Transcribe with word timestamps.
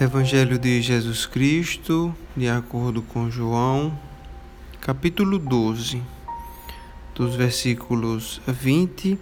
Evangelho 0.00 0.58
de 0.58 0.82
Jesus 0.82 1.24
Cristo, 1.24 2.12
de 2.36 2.48
acordo 2.48 3.00
com 3.00 3.30
João, 3.30 3.96
capítulo 4.80 5.38
12, 5.38 6.02
dos 7.14 7.36
versículos 7.36 8.40
20 8.44 9.16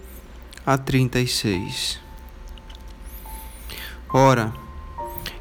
a 0.65 0.75
36. 0.75 1.99
Ora, 4.11 4.51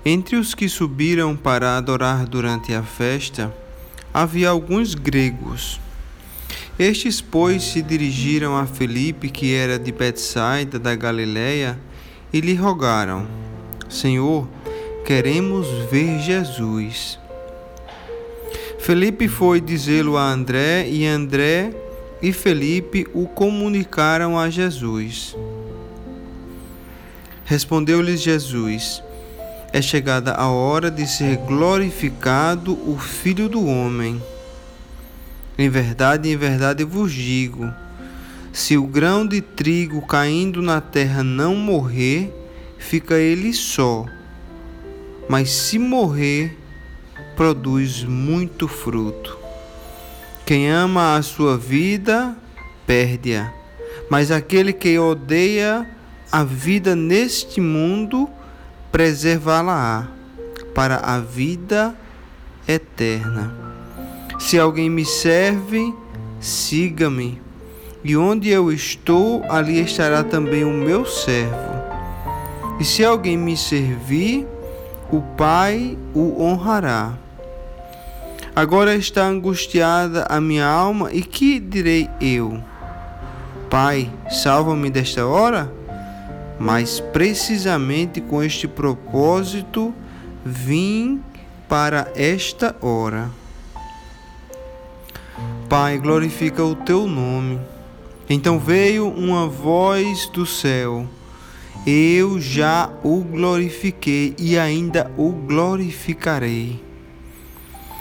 entre 0.05 0.37
os 0.37 0.55
que 0.55 0.69
subiram 0.69 1.35
para 1.35 1.79
adorar 1.79 2.27
durante 2.27 2.75
a 2.75 2.83
festa, 2.83 3.51
havia 4.13 4.51
alguns 4.51 4.95
gregos. 4.95 5.81
Estes, 6.79 7.23
pois, 7.23 7.63
se 7.63 7.81
dirigiram 7.81 8.55
a 8.55 8.67
Felipe, 8.67 9.31
que 9.31 9.55
era 9.55 9.79
de 9.79 9.93
Betsaida 9.93 10.79
da 10.79 10.95
Galiléia, 10.95 11.81
e 12.31 12.39
lhe 12.39 12.55
rogaram: 12.55 13.27
Senhor, 13.89 14.47
Queremos 15.05 15.67
ver 15.91 16.21
Jesus. 16.21 17.19
Felipe 18.79 19.27
foi 19.27 19.61
dizê-lo 19.61 20.17
a 20.17 20.23
André, 20.23 20.89
e 20.89 21.05
André 21.05 21.75
e 22.23 22.33
Felipe 22.33 23.07
o 23.13 23.27
comunicaram 23.27 24.39
a 24.39 24.49
Jesus. 24.49 25.37
Respondeu-lhes 27.45 28.23
Jesus: 28.23 29.03
É 29.73 29.83
chegada 29.83 30.35
a 30.35 30.49
hora 30.49 30.89
de 30.89 31.05
ser 31.05 31.37
glorificado 31.37 32.73
o 32.89 32.97
Filho 32.97 33.49
do 33.49 33.67
Homem. 33.67 34.23
Em 35.59 35.69
verdade, 35.69 36.29
em 36.29 36.37
verdade 36.37 36.85
vos 36.85 37.13
digo: 37.13 37.73
se 38.53 38.77
o 38.79 38.87
grão 38.87 39.27
de 39.27 39.41
trigo 39.41 40.01
caindo 40.07 40.63
na 40.63 40.81
terra 40.81 41.25
não 41.25 41.57
morrer, 41.57 42.33
fica 42.79 43.19
ele 43.19 43.53
só 43.53 44.07
mas 45.29 45.51
se 45.51 45.79
morrer, 45.79 46.57
produz 47.37 48.05
muito 48.05 48.69
fruto. 48.69 49.39
Quem 50.45 50.71
ama 50.71 51.17
a 51.17 51.23
sua 51.23 51.57
vida, 51.57 52.37
perde-a, 52.87 53.53
mas 54.11 54.31
aquele 54.31 54.73
que 54.73 54.99
odeia 54.99 55.89
a 56.31 56.45
vida 56.45 56.97
neste 56.97 57.61
mundo, 57.61 58.29
preservá-la-á 58.91 60.09
para 60.75 60.97
a 60.97 61.21
vida 61.21 61.95
eterna. 62.67 63.55
Se 64.39 64.59
alguém 64.59 64.91
me 64.91 65.05
serve, 65.05 65.95
siga-me, 66.41 67.41
e 68.05 68.17
onde 68.17 68.49
eu 68.49 68.73
estou, 68.73 69.45
ali 69.49 69.81
estará 69.81 70.25
também 70.25 70.65
o 70.65 70.73
meu 70.73 71.07
servo. 71.07 71.73
E 72.81 72.85
se 72.85 73.05
alguém 73.05 73.37
me 73.37 73.57
servir, 73.57 74.47
o 75.13 75.21
Pai 75.37 75.99
o 76.15 76.43
honrará. 76.43 77.13
Agora 78.57 78.97
está 78.97 79.27
angustiada 79.27 80.27
a 80.29 80.41
minha 80.41 80.67
alma, 80.67 81.13
e 81.13 81.23
que 81.23 81.61
direi 81.61 82.09
eu? 82.19 82.63
Pai, 83.69 84.11
salva-me 84.31 84.89
desta 84.89 85.27
hora? 85.27 85.71
Mas 86.59 86.99
precisamente 86.99 88.23
com 88.23 88.43
este 88.43 88.67
propósito 88.67 89.95
vim 90.45 91.23
para 91.69 92.11
esta 92.17 92.75
hora. 92.81 93.31
Pai, 95.69 95.99
glorifica 95.99 96.65
o 96.65 96.75
teu 96.75 97.07
nome. 97.07 97.61
Então 98.29 98.59
veio 98.59 99.09
uma 99.09 99.47
voz 99.47 100.27
do 100.29 100.47
céu 100.47 101.07
eu 101.87 102.41
já 102.41 102.91
o 103.03 103.21
glorifiquei 103.23 104.35
e 104.39 104.57
ainda 104.57 105.11
o 105.17 105.33
glorificarei. 105.33 106.81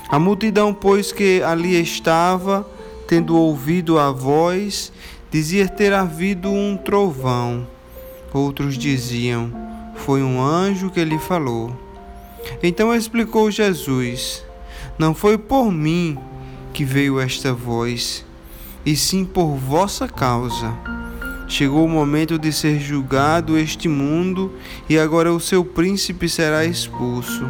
A 0.08 0.20
multidão, 0.20 0.74
pois 0.74 1.12
que 1.12 1.42
ali 1.42 1.82
estava, 1.82 2.68
tendo 3.08 3.36
ouvido 3.36 3.98
a 3.98 4.12
voz, 4.12 4.92
dizia 5.32 5.68
ter 5.68 5.94
havido 5.94 6.52
um 6.52 6.78
trovão. 6.78 7.68
Outros 8.32 8.78
diziam: 8.78 9.52
Foi 9.96 10.22
um 10.22 10.40
anjo 10.40 10.92
que 10.92 11.04
lhe 11.04 11.18
falou. 11.18 11.76
Então 12.62 12.94
explicou 12.94 13.50
Jesus: 13.50 14.46
Não 15.00 15.16
foi 15.16 15.40
por 15.40 15.72
mim 15.72 16.20
que 16.72 16.86
veio 16.86 17.20
esta 17.20 17.52
voz, 17.52 18.24
e 18.86 18.96
sim 18.96 19.26
por 19.26 19.56
vossa 19.56 20.08
causa 20.08 21.01
Chegou 21.52 21.84
o 21.84 21.90
momento 21.90 22.40
de 22.40 22.50
ser 22.50 22.80
julgado 22.80 23.58
este 23.58 23.90
mundo, 23.90 24.54
e 24.88 24.98
agora 24.98 25.34
o 25.34 25.40
seu 25.40 25.66
príncipe 25.66 26.30
será 26.30 26.64
expulso. 26.64 27.46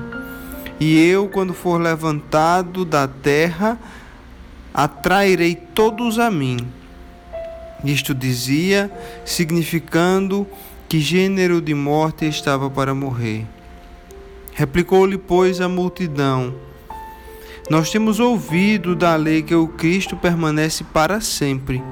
E 0.79 0.99
eu, 1.07 1.29
quando 1.29 1.53
for 1.53 1.79
levantado 1.79 2.83
da 2.83 3.07
terra, 3.07 3.79
atrairei 4.73 5.53
todos 5.53 6.17
a 6.17 6.31
mim. 6.31 6.67
Isto 7.85 8.15
dizia, 8.15 8.91
significando 9.23 10.47
que 10.89 10.99
gênero 10.99 11.61
de 11.61 11.75
morte 11.75 12.25
estava 12.25 12.71
para 12.71 12.95
morrer. 12.95 13.45
Replicou-lhe, 14.53 15.19
pois, 15.19 15.61
a 15.61 15.69
multidão: 15.69 16.55
Nós 17.69 17.91
temos 17.91 18.19
ouvido 18.19 18.95
da 18.95 19.15
lei 19.15 19.43
que 19.43 19.53
o 19.53 19.67
Cristo 19.67 20.17
permanece 20.17 20.83
para 20.85 21.21
sempre. 21.21 21.83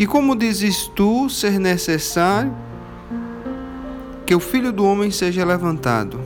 E 0.00 0.06
como 0.06 0.34
dizes 0.34 0.90
tu 0.96 1.28
ser 1.28 1.60
necessário 1.60 2.56
que 4.24 4.34
o 4.34 4.40
filho 4.40 4.72
do 4.72 4.82
homem 4.82 5.10
seja 5.10 5.44
levantado? 5.44 6.18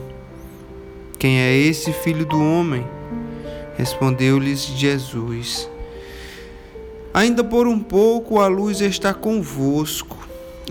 Quem 1.19 1.39
é 1.39 1.53
esse 1.57 1.91
filho 1.91 2.25
do 2.25 2.41
homem? 2.41 2.87
Respondeu-lhes 3.77 4.65
Jesus. 4.65 5.69
Ainda 7.13 7.43
por 7.43 7.67
um 7.67 7.77
pouco 7.77 8.39
a 8.39 8.47
luz 8.47 8.79
está 8.79 9.13
convosco. 9.13 10.17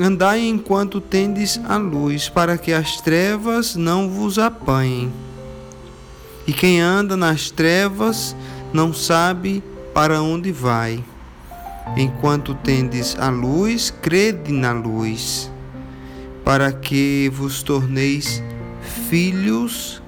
Andai 0.00 0.40
enquanto 0.40 0.98
tendes 0.98 1.60
a 1.68 1.76
luz, 1.76 2.30
para 2.30 2.56
que 2.56 2.72
as 2.72 3.02
trevas 3.02 3.76
não 3.76 4.08
vos 4.08 4.38
apanhem. 4.38 5.12
E 6.46 6.54
quem 6.54 6.80
anda 6.80 7.18
nas 7.18 7.50
trevas 7.50 8.34
não 8.72 8.94
sabe 8.94 9.62
para 9.92 10.22
onde 10.22 10.50
vai. 10.50 11.04
Enquanto 11.96 12.54
tendes 12.54 13.16
a 13.18 13.28
luz, 13.28 13.90
crede 13.90 14.52
na 14.52 14.72
luz, 14.72 15.50
para 16.44 16.72
que 16.72 17.30
vos 17.32 17.62
torneis 17.62 18.42
filhos 19.08 20.02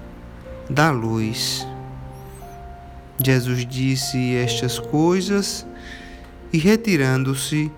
da 0.69 0.91
luz. 0.91 1.67
Jesus 3.23 3.67
disse 3.67 4.35
estas 4.35 4.79
coisas 4.79 5.67
e, 6.53 6.59
retirando-se, 6.59 7.71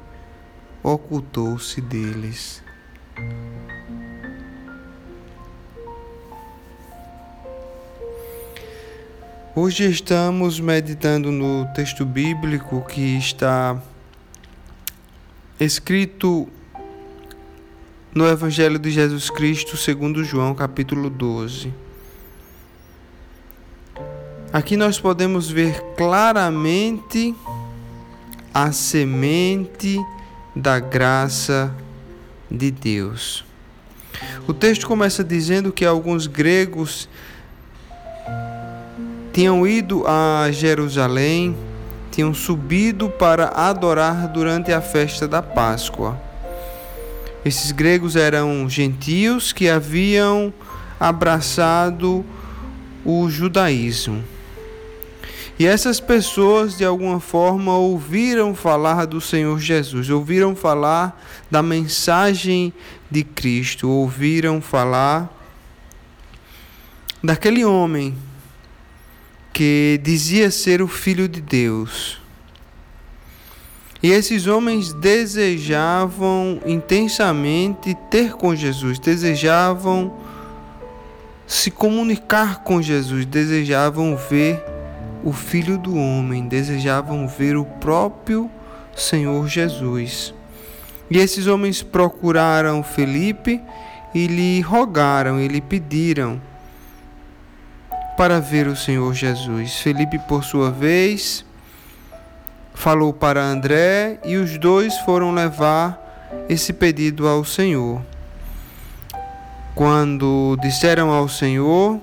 ocultou-se 0.82 1.80
deles. 1.80 2.62
Hoje 9.60 9.90
estamos 9.90 10.60
meditando 10.60 11.32
no 11.32 11.66
texto 11.74 12.06
bíblico 12.06 12.80
que 12.82 13.18
está 13.18 13.76
escrito 15.58 16.48
no 18.14 18.28
Evangelho 18.28 18.78
de 18.78 18.88
Jesus 18.92 19.28
Cristo, 19.30 19.76
segundo 19.76 20.22
João, 20.22 20.54
capítulo 20.54 21.10
12. 21.10 21.74
Aqui 24.52 24.76
nós 24.76 25.00
podemos 25.00 25.50
ver 25.50 25.82
claramente 25.96 27.34
a 28.54 28.70
semente 28.70 29.98
da 30.54 30.78
graça 30.78 31.74
de 32.48 32.70
Deus. 32.70 33.44
O 34.46 34.54
texto 34.54 34.86
começa 34.86 35.24
dizendo 35.24 35.72
que 35.72 35.84
alguns 35.84 36.28
gregos 36.28 37.08
tinham 39.38 39.64
ido 39.64 40.04
a 40.04 40.50
Jerusalém, 40.50 41.56
tinham 42.10 42.34
subido 42.34 43.08
para 43.08 43.50
adorar 43.50 44.26
durante 44.26 44.72
a 44.72 44.80
festa 44.80 45.28
da 45.28 45.40
Páscoa. 45.40 46.20
Esses 47.44 47.70
gregos 47.70 48.16
eram 48.16 48.68
gentios 48.68 49.52
que 49.52 49.68
haviam 49.68 50.52
abraçado 50.98 52.26
o 53.04 53.30
judaísmo. 53.30 54.24
E 55.56 55.64
essas 55.64 56.00
pessoas, 56.00 56.76
de 56.76 56.84
alguma 56.84 57.20
forma, 57.20 57.78
ouviram 57.78 58.56
falar 58.56 59.06
do 59.06 59.20
Senhor 59.20 59.56
Jesus, 59.60 60.10
ouviram 60.10 60.56
falar 60.56 61.24
da 61.48 61.62
mensagem 61.62 62.72
de 63.08 63.22
Cristo, 63.22 63.88
ouviram 63.88 64.60
falar 64.60 65.32
daquele 67.22 67.64
homem 67.64 68.16
que 69.52 70.00
dizia 70.02 70.50
ser 70.50 70.80
o 70.82 70.88
filho 70.88 71.28
de 71.28 71.40
Deus. 71.40 72.20
E 74.02 74.10
esses 74.10 74.46
homens 74.46 74.92
desejavam 74.92 76.60
intensamente 76.64 77.96
ter 78.10 78.32
com 78.34 78.54
Jesus, 78.54 78.98
desejavam 78.98 80.12
se 81.46 81.70
comunicar 81.70 82.62
com 82.62 82.80
Jesus, 82.80 83.24
desejavam 83.24 84.16
ver 84.16 84.62
o 85.24 85.32
Filho 85.32 85.76
do 85.78 85.96
Homem, 85.96 86.46
desejavam 86.46 87.26
ver 87.26 87.56
o 87.56 87.64
próprio 87.64 88.48
Senhor 88.94 89.48
Jesus. 89.48 90.32
E 91.10 91.18
esses 91.18 91.46
homens 91.46 91.82
procuraram 91.82 92.82
Felipe 92.82 93.60
e 94.14 94.26
lhe 94.26 94.60
rogaram 94.60 95.40
e 95.40 95.48
lhe 95.48 95.60
pediram 95.60 96.40
para 98.18 98.40
ver 98.40 98.66
o 98.66 98.74
Senhor 98.74 99.14
Jesus. 99.14 99.76
Felipe, 99.76 100.18
por 100.18 100.42
sua 100.42 100.72
vez, 100.72 101.44
falou 102.74 103.12
para 103.12 103.40
André 103.40 104.18
e 104.24 104.36
os 104.36 104.58
dois 104.58 104.98
foram 104.98 105.32
levar 105.32 106.26
esse 106.48 106.72
pedido 106.72 107.28
ao 107.28 107.44
Senhor. 107.44 108.02
Quando 109.72 110.58
disseram 110.60 111.12
ao 111.12 111.28
Senhor 111.28 112.00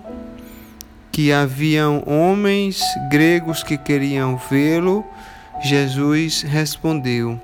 que 1.12 1.34
haviam 1.34 2.02
homens 2.08 2.82
gregos 3.12 3.62
que 3.62 3.78
queriam 3.78 4.38
vê-lo, 4.50 5.04
Jesus 5.62 6.44
respondeu: 6.44 7.38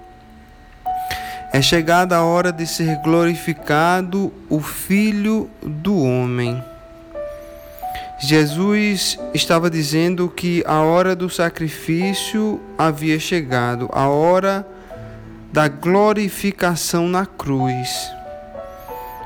É 1.52 1.62
chegada 1.62 2.16
a 2.16 2.24
hora 2.24 2.54
de 2.54 2.66
ser 2.66 3.02
glorificado 3.02 4.32
o 4.50 4.62
Filho 4.62 5.50
do 5.62 6.02
Homem. 6.02 6.71
Jesus 8.24 9.18
estava 9.34 9.68
dizendo 9.68 10.30
que 10.30 10.64
a 10.68 10.82
hora 10.82 11.16
do 11.16 11.28
sacrifício 11.28 12.62
havia 12.78 13.20
chegado, 13.20 13.90
a 13.92 14.08
hora 14.08 14.66
da 15.52 15.68
glorificação 15.68 17.10
na 17.10 17.26
cruz. 17.26 17.90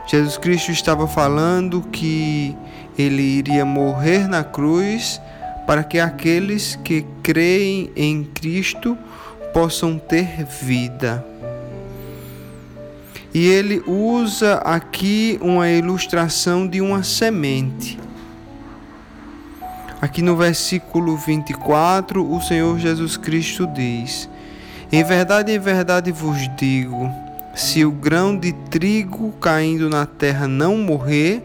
Jesus 0.07 0.37
Cristo 0.37 0.71
estava 0.71 1.07
falando 1.09 1.81
que 1.91 2.55
ele 2.97 3.21
iria 3.21 3.65
morrer 3.65 4.29
na 4.29 4.45
cruz 4.45 5.19
para 5.67 5.83
que 5.83 5.99
aqueles 5.99 6.77
que 6.81 7.05
creem 7.21 7.91
em 7.97 8.23
Cristo 8.23 8.97
possam 9.53 9.99
ter 9.99 10.45
vida. 10.45 11.25
E 13.33 13.45
ele 13.45 13.83
usa 13.85 14.55
aqui 14.59 15.37
uma 15.41 15.69
ilustração 15.69 16.65
de 16.65 16.79
uma 16.79 17.03
semente. 17.03 18.04
Aqui 20.05 20.21
no 20.21 20.37
versículo 20.37 21.17
24, 21.17 22.31
o 22.31 22.39
Senhor 22.39 22.77
Jesus 22.77 23.17
Cristo 23.17 23.65
diz: 23.65 24.29
Em 24.91 25.03
verdade, 25.03 25.51
em 25.51 25.57
verdade 25.57 26.11
vos 26.11 26.47
digo, 26.55 27.09
se 27.55 27.83
o 27.83 27.89
grão 27.89 28.37
de 28.37 28.53
trigo 28.53 29.31
caindo 29.41 29.89
na 29.89 30.05
terra 30.05 30.47
não 30.47 30.77
morrer, 30.77 31.41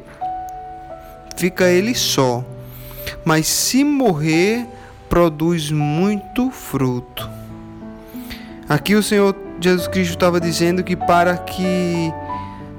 fica 1.38 1.70
ele 1.70 1.94
só. 1.94 2.44
Mas 3.24 3.46
se 3.46 3.82
morrer, 3.82 4.66
produz 5.08 5.70
muito 5.70 6.50
fruto. 6.50 7.30
Aqui 8.68 8.94
o 8.94 9.02
Senhor 9.02 9.34
Jesus 9.58 9.88
Cristo 9.88 10.12
estava 10.12 10.38
dizendo 10.38 10.84
que 10.84 10.94
para 10.94 11.34
que 11.38 12.12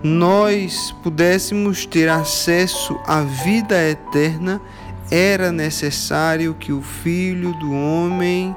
nós 0.03 0.93
pudéssemos 1.01 1.87
ter 1.87 2.07
acesso 2.07 2.99
à 3.07 3.21
vida 3.21 3.75
eterna, 3.89 4.61
era 5.11 5.51
necessário 5.51 6.53
que 6.53 6.71
o 6.71 6.81
Filho 6.81 7.53
do 7.55 7.73
Homem 7.73 8.55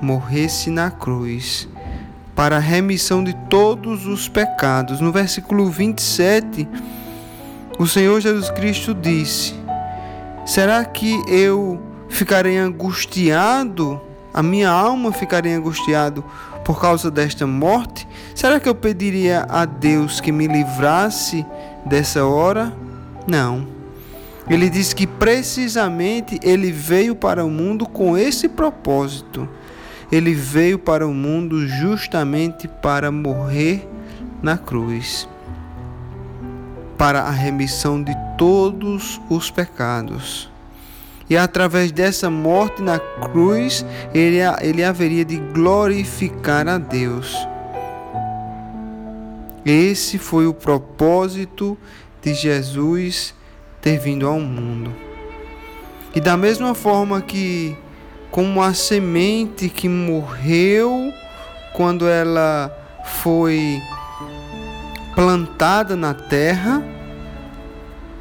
morresse 0.00 0.70
na 0.70 0.90
cruz 0.90 1.68
para 2.34 2.56
a 2.56 2.60
remissão 2.60 3.22
de 3.22 3.34
todos 3.50 4.06
os 4.06 4.26
pecados. 4.26 5.00
No 5.00 5.12
versículo 5.12 5.70
27, 5.70 6.66
o 7.78 7.86
Senhor 7.86 8.18
Jesus 8.22 8.50
Cristo 8.50 8.94
disse: 8.94 9.54
Será 10.46 10.82
que 10.82 11.22
eu 11.28 11.78
ficarei 12.08 12.56
angustiado? 12.56 14.00
A 14.32 14.42
minha 14.42 14.70
alma 14.70 15.12
ficaria 15.12 15.56
angustiado 15.56 16.24
por 16.64 16.80
causa 16.80 17.10
desta 17.10 17.46
morte? 17.46 18.08
Será 18.34 18.58
que 18.58 18.68
eu 18.68 18.74
pediria 18.74 19.46
a 19.48 19.66
Deus 19.66 20.20
que 20.20 20.32
me 20.32 20.46
livrasse 20.48 21.44
dessa 21.84 22.24
hora? 22.24 22.74
Não. 23.28 23.73
Ele 24.48 24.68
diz 24.68 24.92
que 24.92 25.06
precisamente 25.06 26.38
ele 26.42 26.70
veio 26.70 27.14
para 27.14 27.44
o 27.44 27.50
mundo 27.50 27.86
com 27.86 28.16
esse 28.16 28.48
propósito 28.48 29.48
ele 30.10 30.32
veio 30.32 30.78
para 30.78 31.06
o 31.06 31.12
mundo 31.12 31.66
justamente 31.66 32.68
para 32.68 33.10
morrer 33.10 33.88
na 34.42 34.56
cruz, 34.56 35.28
para 36.96 37.22
a 37.22 37.30
remissão 37.30 38.02
de 38.02 38.14
todos 38.36 39.20
os 39.28 39.50
pecados. 39.50 40.50
E 41.28 41.36
através 41.36 41.90
dessa 41.90 42.28
morte 42.28 42.82
na 42.82 42.98
cruz, 42.98 43.84
ele, 44.12 44.38
ele 44.60 44.84
haveria 44.84 45.24
de 45.24 45.38
glorificar 45.38 46.68
a 46.68 46.76
Deus. 46.76 47.36
Esse 49.64 50.18
foi 50.18 50.46
o 50.46 50.52
propósito 50.52 51.78
de 52.22 52.34
Jesus 52.34 53.34
ter 53.84 53.98
vindo 53.98 54.26
ao 54.26 54.40
mundo. 54.40 54.90
E 56.14 56.20
da 56.20 56.38
mesma 56.38 56.74
forma 56.74 57.20
que 57.20 57.76
como 58.30 58.62
a 58.62 58.72
semente 58.72 59.68
que 59.68 59.90
morreu 59.90 61.12
quando 61.74 62.08
ela 62.08 62.74
foi 63.04 63.78
plantada 65.14 65.94
na 65.94 66.14
terra 66.14 66.82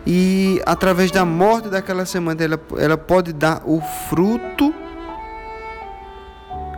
e 0.06 0.62
através 0.66 1.12
da 1.12 1.24
morte 1.24 1.70
daquela 1.70 2.06
semente 2.06 2.44
ela, 2.44 2.60
ela 2.78 2.98
pode 2.98 3.32
dar 3.32 3.62
o 3.66 3.80
fruto 4.10 4.76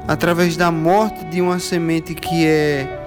através 0.07 0.55
da 0.55 0.69
morte 0.69 1.25
de 1.25 1.41
uma 1.41 1.57
semente 1.57 2.13
que 2.13 2.45
é 2.45 3.04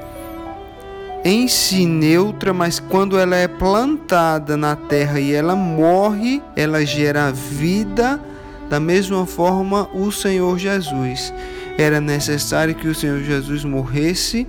em 1.24 1.48
si 1.48 1.84
neutra, 1.84 2.52
mas 2.52 2.78
quando 2.78 3.18
ela 3.18 3.36
é 3.36 3.48
plantada 3.48 4.56
na 4.56 4.76
terra 4.76 5.20
e 5.20 5.32
ela 5.32 5.56
morre, 5.56 6.42
ela 6.56 6.84
gera 6.84 7.32
vida 7.32 8.20
da 8.68 8.78
mesma 8.78 9.24
forma, 9.24 9.88
o 9.94 10.12
Senhor 10.12 10.58
Jesus 10.58 11.32
era 11.78 12.00
necessário 12.00 12.74
que 12.74 12.86
o 12.86 12.94
Senhor 12.94 13.20
Jesus 13.20 13.64
morresse 13.64 14.46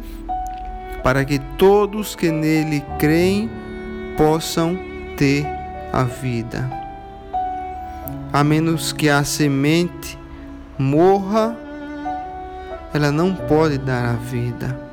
para 1.02 1.24
que 1.24 1.40
todos 1.58 2.16
que 2.16 2.30
nele 2.30 2.84
creem 2.98 3.50
possam 4.18 4.78
ter 5.16 5.48
a 5.94 6.04
vida. 6.04 6.70
A 8.34 8.44
menos 8.44 8.92
que 8.92 9.08
a 9.08 9.24
semente 9.24 10.20
morra, 10.78 11.56
ela 12.94 13.12
não 13.12 13.34
pode 13.34 13.78
dar 13.78 14.10
a 14.10 14.14
vida. 14.14 14.89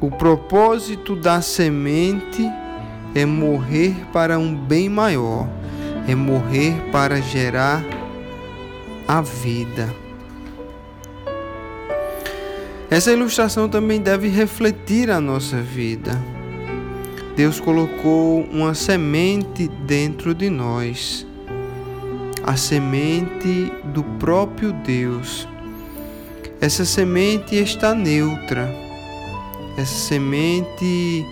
O 0.00 0.12
propósito 0.12 1.16
da 1.16 1.42
semente 1.42 2.48
é 3.16 3.26
morrer 3.26 3.96
para 4.12 4.38
um 4.38 4.54
bem 4.54 4.88
maior, 4.88 5.48
é 6.06 6.14
morrer 6.14 6.74
para 6.92 7.20
gerar 7.20 7.84
a 9.08 9.20
vida. 9.20 9.92
Essa 12.88 13.12
ilustração 13.12 13.68
também 13.68 14.00
deve 14.00 14.28
refletir 14.28 15.10
a 15.10 15.20
nossa 15.20 15.60
vida. 15.60 16.16
Deus 17.34 17.58
colocou 17.58 18.42
uma 18.52 18.74
semente 18.74 19.66
dentro 19.84 20.32
de 20.32 20.48
nós, 20.48 21.26
a 22.44 22.56
semente 22.56 23.72
do 23.92 24.04
próprio 24.20 24.72
Deus. 24.72 25.48
Essa 26.60 26.84
semente 26.84 27.56
está 27.56 27.94
neutra. 27.96 28.87
Essa 29.78 29.94
semente, 29.94 31.24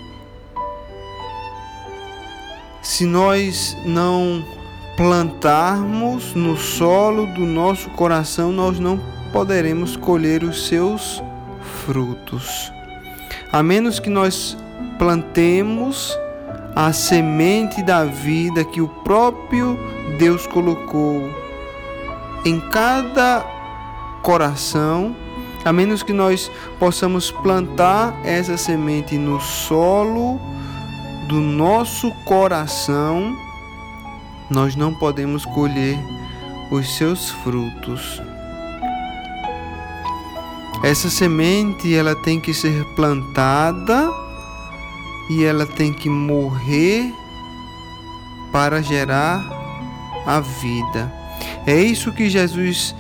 se 2.81 3.05
nós 3.05 3.77
não 3.85 4.45
plantarmos 4.97 6.33
no 6.33 6.57
solo 6.57 7.27
do 7.35 7.41
nosso 7.41 7.91
coração, 7.91 8.53
nós 8.53 8.79
não 8.79 9.01
poderemos 9.33 9.97
colher 9.97 10.45
os 10.45 10.69
seus 10.69 11.21
frutos. 11.85 12.73
A 13.51 13.65
menos 13.65 13.99
que 13.99 14.09
nós 14.09 14.57
plantemos 14.97 16.17
a 16.77 16.93
semente 16.93 17.83
da 17.83 18.05
vida 18.05 18.65
que 18.65 18.81
o 18.81 18.87
próprio 18.87 19.77
Deus 20.21 20.47
colocou 20.47 21.29
em 22.45 22.61
cada 22.71 23.45
coração, 24.23 25.17
a 25.67 25.73
menos 25.73 26.01
que 26.05 26.13
nós 26.13 26.49
possamos 26.79 27.33
plantar 27.33 28.15
essa 28.25 28.57
semente 28.57 29.19
no 29.19 29.41
solo 29.41 30.41
do 31.29 31.41
nosso 31.41 32.09
coração, 32.25 33.37
nós 34.49 34.77
não 34.77 34.95
podemos 34.95 35.45
colher 35.45 35.99
os 36.71 36.97
seus 36.97 37.31
frutos. 37.31 38.23
Essa 40.85 41.11
semente 41.11 41.93
ela 41.93 42.15
tem 42.15 42.39
que 42.39 42.55
ser 42.55 42.85
plantada 42.95 44.09
e 45.29 45.43
ela 45.43 45.67
tem 45.67 45.93
que 45.93 46.09
morrer 46.09 47.13
para 48.53 48.81
gerar 48.81 49.45
a 50.25 50.39
vida. 50.39 51.13
É 51.67 51.75
isso 51.75 52.13
que 52.13 52.31
Jesus 52.31 52.95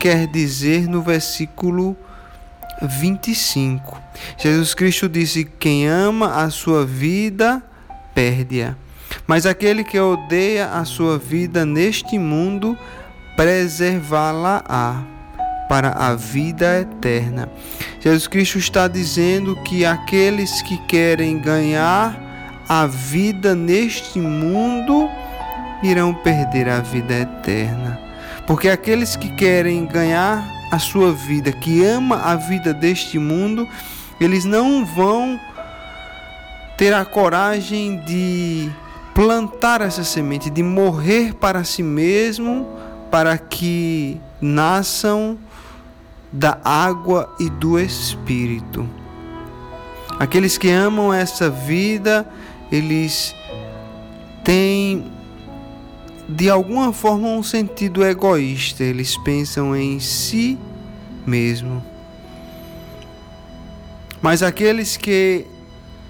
quer 0.00 0.26
dizer 0.26 0.88
no 0.88 1.00
versículo 1.00 1.96
25. 2.82 4.00
Jesus 4.36 4.74
Cristo 4.74 5.08
disse: 5.08 5.44
Quem 5.44 5.86
ama 5.88 6.42
a 6.42 6.50
sua 6.50 6.84
vida, 6.84 7.62
perde-a. 8.14 8.74
Mas 9.26 9.46
aquele 9.46 9.84
que 9.84 9.98
odeia 9.98 10.70
a 10.70 10.84
sua 10.84 11.18
vida 11.18 11.64
neste 11.64 12.18
mundo, 12.18 12.76
preservá-la-á 13.36 15.02
para 15.68 15.90
a 15.90 16.14
vida 16.14 16.80
eterna. 16.80 17.48
Jesus 18.00 18.26
Cristo 18.26 18.58
está 18.58 18.88
dizendo 18.88 19.54
que 19.62 19.84
aqueles 19.84 20.62
que 20.62 20.78
querem 20.86 21.38
ganhar 21.38 22.18
a 22.68 22.86
vida 22.86 23.54
neste 23.54 24.18
mundo 24.18 25.08
irão 25.82 26.14
perder 26.14 26.68
a 26.68 26.80
vida 26.80 27.14
eterna. 27.14 27.98
Porque 28.46 28.68
aqueles 28.68 29.14
que 29.14 29.28
querem 29.34 29.84
ganhar 29.86 30.57
a 30.70 30.78
sua 30.78 31.12
vida, 31.12 31.52
que 31.52 31.84
ama 31.84 32.16
a 32.16 32.36
vida 32.36 32.74
deste 32.74 33.18
mundo, 33.18 33.66
eles 34.20 34.44
não 34.44 34.84
vão 34.84 35.38
ter 36.76 36.94
a 36.94 37.04
coragem 37.04 37.98
de 38.00 38.70
plantar 39.14 39.80
essa 39.80 40.04
semente, 40.04 40.48
de 40.48 40.62
morrer 40.62 41.34
para 41.34 41.64
si 41.64 41.82
mesmo, 41.82 42.66
para 43.10 43.36
que 43.36 44.20
nasçam 44.40 45.38
da 46.32 46.58
água 46.62 47.34
e 47.40 47.48
do 47.50 47.78
Espírito. 47.78 48.88
Aqueles 50.18 50.58
que 50.58 50.70
amam 50.70 51.12
essa 51.12 51.48
vida, 51.48 52.28
eles 52.70 53.34
têm 54.44 55.17
de 56.28 56.50
alguma 56.50 56.92
forma 56.92 57.28
um 57.28 57.42
sentido 57.42 58.04
egoísta, 58.04 58.84
eles 58.84 59.16
pensam 59.16 59.74
em 59.74 59.98
si 59.98 60.58
mesmo. 61.26 61.82
Mas 64.20 64.42
aqueles 64.42 64.96
que, 64.96 65.46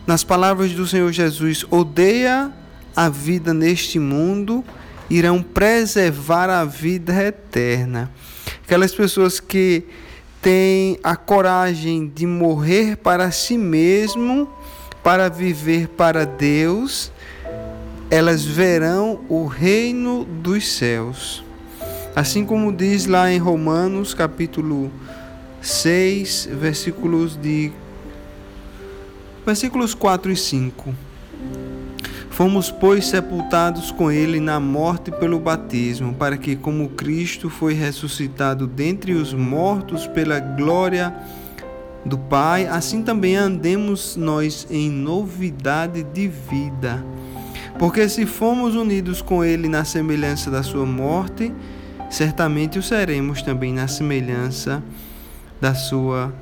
nas 0.07 0.25
palavras 0.25 0.73
do 0.73 0.87
Senhor 0.87 1.13
Jesus, 1.13 1.65
odeia 1.71 2.51
a 2.97 3.09
vida 3.09 3.55
neste 3.55 3.99
mundo, 3.99 4.65
irão 5.09 5.41
preservar 5.41 6.51
a 6.51 6.65
vida 6.65 7.15
eterna. 7.23 8.11
Aquelas 8.65 8.93
pessoas 8.93 9.39
que 9.39 9.85
tem 10.43 10.99
a 11.03 11.15
coragem 11.15 12.11
de 12.13 12.27
morrer 12.27 12.97
para 12.97 13.31
si 13.31 13.57
mesmo, 13.57 14.49
para 15.03 15.29
viver 15.29 15.89
para 15.89 16.25
Deus, 16.27 17.13
elas 18.11 18.45
verão 18.45 19.21
o 19.29 19.47
reino 19.47 20.25
dos 20.25 20.67
céus. 20.67 21.45
Assim 22.17 22.45
como 22.45 22.73
diz 22.73 23.07
lá 23.07 23.31
em 23.31 23.39
Romanos, 23.39 24.15
capítulo 24.15 24.91
6, 25.61 26.49
versículos 26.53 27.37
de 27.37 27.71
versículos 29.45 29.95
4 29.95 30.33
e 30.33 30.37
5. 30.37 30.95
Fomos, 32.31 32.71
pois, 32.71 33.07
sepultados 33.07 33.91
com 33.91 34.11
ele 34.11 34.41
na 34.41 34.61
morte 34.61 35.11
pelo 35.11 35.41
batismo, 35.41 36.15
para 36.15 36.37
que, 36.37 36.55
como 36.55 36.91
Cristo 36.91 37.51
foi 37.51 37.75
ressuscitado 37.75 38.67
dentre 38.67 39.13
os 39.13 39.35
mortos 39.35 40.07
pela 40.07 40.39
glória 40.39 41.13
do 42.05 42.17
Pai, 42.17 42.67
assim 42.67 43.03
também 43.03 43.37
andemos 43.37 44.17
nós 44.17 44.67
em 44.71 44.89
novidade 44.89 46.03
de 46.05 46.29
vida. 46.29 47.05
Porque 47.79 48.09
se 48.09 48.27
fomos 48.27 48.75
unidos 48.75 49.23
com 49.23 49.45
ele 49.45 49.69
na 49.69 49.85
semelhança 49.85 50.51
da 50.51 50.63
sua 50.65 50.85
morte, 50.85 51.53
certamente 52.11 52.79
o 52.79 52.83
seremos 52.83 53.41
também 53.41 53.73
na 53.73 53.87
semelhança 53.87 54.83
da 55.61 55.75
sua 55.75 56.35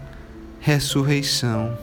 ressurreição. 0.61 1.77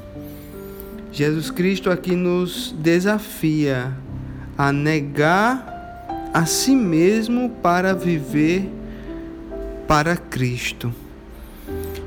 Jesus 1.12 1.51
Cristo 1.51 1.91
aqui 1.91 2.15
nos 2.15 2.74
desafia 2.79 3.95
a 4.57 4.72
negar 4.72 5.72
a 6.33 6.48
si 6.48 6.75
mesmo 6.75 7.51
para 7.62 7.93
viver 7.93 8.67
para 9.88 10.17
Cristo. 10.17 10.91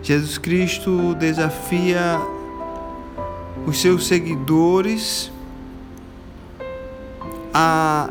Jesus 0.03 0.37
Cristo 0.39 1.15
desafia 1.15 2.21
os 3.65 3.81
seus 3.81 4.09
seguidores 4.09 5.31
a 7.59 8.11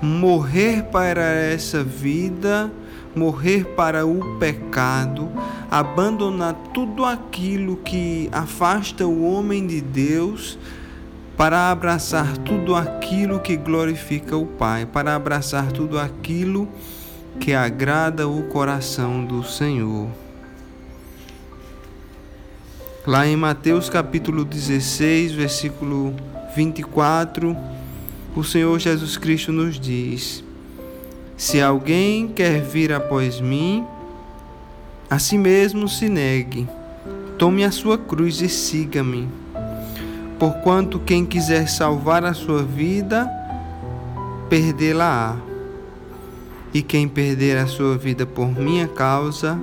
morrer 0.00 0.84
para 0.84 1.22
essa 1.22 1.82
vida 1.82 2.70
morrer 3.14 3.64
para 3.74 4.06
o 4.06 4.38
pecado, 4.38 5.28
abandonar 5.70 6.54
tudo 6.72 7.04
aquilo 7.04 7.76
que 7.76 8.28
afasta 8.32 9.04
o 9.06 9.24
homem 9.24 9.66
de 9.66 9.80
Deus, 9.80 10.58
para 11.36 11.70
abraçar 11.70 12.36
tudo 12.38 12.76
aquilo 12.76 13.40
que 13.40 13.56
glorifica 13.56 14.36
o 14.36 14.46
Pai, 14.46 14.86
para 14.86 15.16
abraçar 15.16 15.72
tudo 15.72 15.98
aquilo 15.98 16.68
que 17.40 17.54
agrada 17.54 18.28
o 18.28 18.42
coração 18.44 19.24
do 19.24 19.42
Senhor. 19.42 20.08
Lá 23.06 23.26
em 23.26 23.34
Mateus 23.34 23.88
capítulo 23.88 24.44
16, 24.44 25.32
versículo 25.32 26.14
24, 26.54 27.56
o 28.36 28.44
Senhor 28.44 28.78
Jesus 28.78 29.16
Cristo 29.16 29.50
nos 29.50 29.80
diz: 29.80 30.44
se 31.34 31.62
alguém 31.62 32.28
quer 32.28 32.60
vir 32.60 32.92
após 32.92 33.40
mim, 33.40 33.86
a 35.08 35.18
si 35.18 35.38
mesmo 35.38 35.88
se 35.88 36.10
negue, 36.10 36.68
tome 37.38 37.64
a 37.64 37.70
sua 37.70 37.96
cruz 37.96 38.42
e 38.42 38.50
siga-me. 38.50 39.26
Porquanto 40.38 40.98
quem 40.98 41.24
quiser 41.24 41.70
salvar 41.70 42.22
a 42.22 42.34
sua 42.34 42.62
vida, 42.62 43.26
perdê-la-á. 44.50 45.36
E 46.74 46.82
quem 46.82 47.08
perder 47.08 47.56
a 47.56 47.66
sua 47.66 47.96
vida 47.96 48.26
por 48.26 48.46
minha 48.48 48.86
causa, 48.86 49.58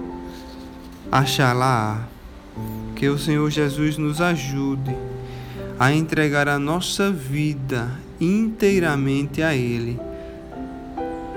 achá-la-á. 1.12 2.17
Que 2.98 3.08
o 3.10 3.18
Senhor 3.18 3.48
Jesus 3.52 3.96
nos 3.96 4.20
ajude 4.20 4.98
a 5.80 5.94
entregar 5.94 6.48
a 6.50 6.58
nossa 6.58 7.12
vida 7.12 7.92
inteiramente 8.20 9.44
a 9.44 9.54
Ele 9.56 10.00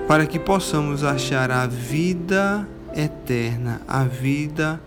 para 0.08 0.26
que 0.26 0.38
possamos 0.38 1.04
achar 1.04 1.50
a 1.50 1.66
vida 1.66 2.66
eterna, 2.96 3.82
a 3.86 4.04
vida 4.04 4.80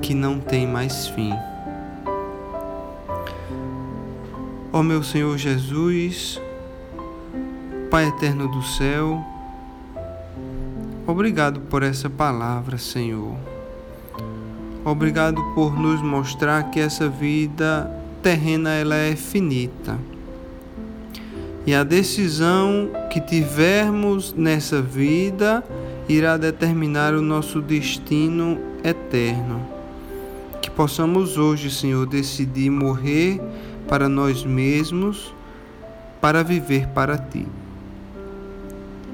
que 0.00 0.14
não 0.14 0.38
tem 0.38 0.68
mais 0.68 1.08
fim. 1.08 1.34
Ó 4.72 4.78
oh, 4.78 4.82
meu 4.84 5.02
Senhor 5.02 5.36
Jesus, 5.36 6.40
Pai 7.90 8.06
eterno 8.06 8.48
do 8.48 8.62
céu, 8.62 9.20
obrigado 11.06 11.60
por 11.62 11.82
essa 11.82 12.08
palavra, 12.08 12.78
Senhor. 12.78 13.51
Obrigado 14.84 15.42
por 15.54 15.78
nos 15.78 16.02
mostrar 16.02 16.70
que 16.70 16.80
essa 16.80 17.08
vida 17.08 17.90
terrena 18.22 18.70
ela 18.70 18.96
é 18.96 19.14
finita 19.14 19.98
e 21.64 21.74
a 21.74 21.84
decisão 21.84 22.90
que 23.10 23.20
tivermos 23.20 24.32
nessa 24.32 24.82
vida 24.82 25.62
irá 26.08 26.36
determinar 26.36 27.14
o 27.14 27.22
nosso 27.22 27.60
destino 27.60 28.58
eterno. 28.82 29.64
Que 30.60 30.70
possamos 30.70 31.38
hoje, 31.38 31.70
Senhor, 31.70 32.06
decidir 32.06 32.68
morrer 32.68 33.40
para 33.88 34.08
nós 34.08 34.44
mesmos, 34.44 35.32
para 36.20 36.42
viver 36.42 36.88
para 36.88 37.16
Ti. 37.16 37.46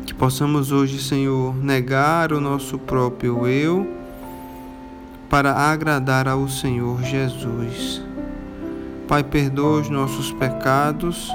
Que 0.06 0.14
possamos 0.14 0.72
hoje, 0.72 0.98
Senhor, 1.02 1.54
negar 1.54 2.32
o 2.32 2.40
nosso 2.40 2.78
próprio 2.78 3.46
eu 3.46 3.97
para 5.28 5.52
agradar 5.52 6.26
ao 6.26 6.49
Senhor 6.49 7.02
Jesus. 7.02 8.02
Pai, 9.06 9.23
perdoa 9.23 9.80
os 9.80 9.88
nossos 9.88 10.32
pecados 10.32 11.30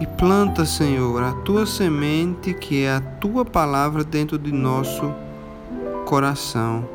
e 0.00 0.06
planta, 0.06 0.64
Senhor, 0.64 1.22
a 1.22 1.32
tua 1.42 1.66
semente, 1.66 2.54
que 2.54 2.84
é 2.84 2.96
a 2.96 3.00
tua 3.00 3.44
palavra, 3.44 4.02
dentro 4.02 4.38
de 4.38 4.50
nosso 4.50 5.12
coração, 6.06 6.88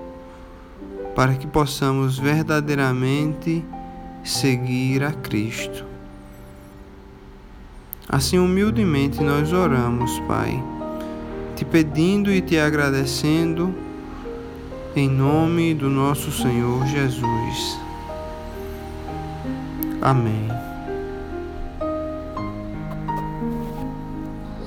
para 1.15 1.36
que 1.36 1.46
possamos 1.48 2.18
verdadeiramente 2.18 3.63
seguir 4.24 5.04
a 5.04 5.12
Cristo. 5.12 5.86
Assim, 8.10 8.38
humildemente, 8.38 9.24
nós 9.24 9.54
oramos, 9.54 10.20
Pai, 10.22 10.62
te 11.56 11.63
pedindo 11.63 12.32
e 12.32 12.42
te 12.42 12.58
agradecendo, 12.58 13.74
em 14.96 15.10
nome 15.10 15.74
do 15.74 15.90
nosso 15.90 16.32
Senhor 16.32 16.86
Jesus. 16.88 17.78
Amém. 20.02 20.54